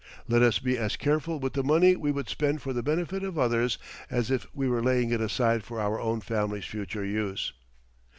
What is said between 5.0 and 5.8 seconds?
it aside for